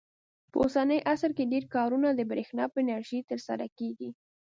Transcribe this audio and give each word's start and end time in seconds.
په 0.51 0.57
اوسني 0.63 0.97
عصر 1.13 1.31
کې 1.37 1.49
ډېر 1.53 1.65
کارونه 1.75 2.09
د 2.13 2.21
برېښنا 2.31 2.65
په 2.71 2.77
انرژۍ 2.83 3.19
ترسره 3.29 3.65
کېږي. 3.77 4.09